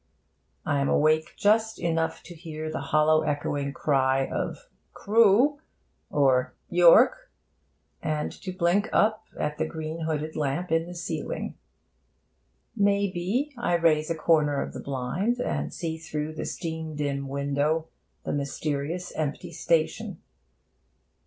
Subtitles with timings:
[0.65, 5.59] I am awake just enough to hear the hollow echoing cry of 'Crewe'
[6.09, 7.29] or 'York,'
[8.01, 11.53] and to blink up at the green hooded lamp in the ceiling.
[12.75, 17.27] May be, I raise a corner of the blind, and see through the steam dim
[17.27, 17.85] window
[18.23, 20.19] the mysterious, empty station.